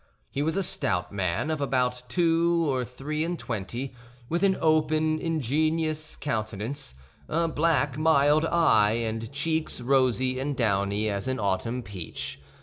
He 0.31 0.41
was 0.41 0.57
a 0.57 0.63
stout 0.63 1.11
man, 1.11 1.51
of 1.51 1.61
about 1.61 2.01
two 2.09 2.63
or 2.67 2.83
three 2.83 3.23
and 3.23 3.37
twenty, 3.37 3.93
with 4.29 4.41
an 4.41 4.57
open, 4.59 5.19
ingenuous 5.19 6.15
countenance, 6.15 6.95
a 7.29 7.47
black, 7.47 7.99
mild 7.99 8.43
eye, 8.45 8.93
and 8.93 9.31
cheeks 9.31 9.79
rosy 9.79 10.39
and 10.39 10.57
downy 10.57 11.07
as 11.07 11.27
an 11.27 11.39
autumn 11.39 11.83
peach. 11.83 12.39